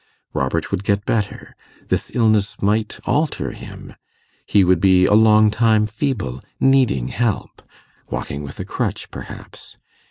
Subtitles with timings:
[0.33, 1.55] Robert would get better;
[1.89, 3.93] this illness might alter him;
[4.47, 7.61] he would be a long time feeble, needing help,
[8.09, 9.77] walking with a crutch, perhaps.